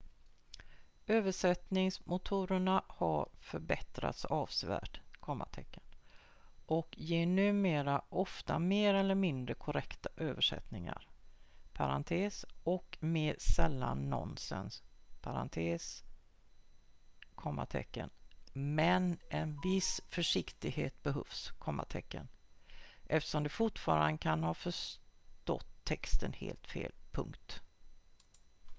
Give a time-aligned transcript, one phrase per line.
[1.07, 4.99] översättningsmotorerna har förbättrats avsevärt
[6.65, 11.07] och ger numera ofta mer eller mindre korrekta översättningar
[12.63, 14.83] och mer sällan nonsens
[18.71, 21.51] men en viss försiktighet behövs
[23.07, 26.91] eftersom de fortfarande kan ha förstått texten helt fel